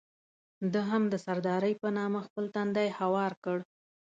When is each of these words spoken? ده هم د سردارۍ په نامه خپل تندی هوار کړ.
ده 0.73 0.81
هم 0.89 1.03
د 1.11 1.15
سردارۍ 1.25 1.73
په 1.81 1.87
نامه 1.97 2.19
خپل 2.27 2.45
تندی 2.55 2.87
هوار 2.99 3.31
کړ. 3.43 3.57